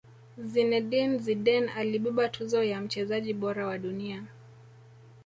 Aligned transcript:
zinedine 0.37 1.17
zidane 1.17 1.71
alibeba 1.73 2.29
tuzo 2.29 2.63
ya 2.63 2.81
mchezaji 2.81 3.33
bora 3.33 3.67
wa 3.67 3.77
dunia 3.77 4.23